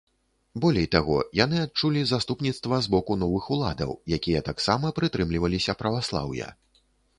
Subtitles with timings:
[0.61, 6.53] Болей таго, яны адчулі заступніцтва з боку новых уладаў, якія таксама прытрымліваліся праваслаўя.